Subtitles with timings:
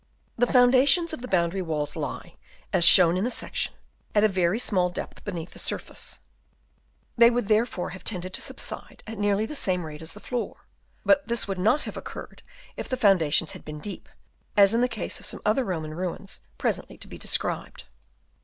[0.35, 2.35] The foundations of the boundary walls lie,
[2.73, 3.75] as shown in the section,
[4.15, 6.21] at a very small depth beneath the surface;
[7.19, 10.65] they would therefore have tended to subside at nearly the same rate as the floor.
[11.05, 12.41] But this would not have occurred
[12.77, 14.09] if the foundations had been deep,
[14.57, 17.83] as in the case of some other Roman ruins presently to be described.